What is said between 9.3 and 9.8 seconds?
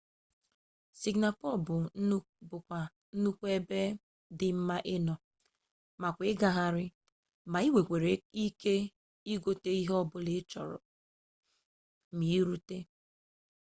igote